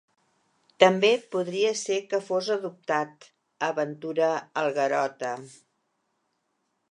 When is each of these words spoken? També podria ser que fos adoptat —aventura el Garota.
També 0.83 1.11
podria 1.35 1.73
ser 1.81 1.97
que 2.13 2.21
fos 2.29 2.49
adoptat 2.55 3.29
—aventura 3.69 4.33
el 4.63 4.75
Garota. 4.81 5.35